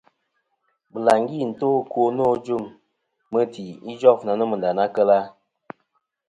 [0.91, 2.63] Bɨlàŋgi nto ɨkwo nô ajuŋ
[3.31, 5.19] mɨti ijof na nomɨ nda na kel a.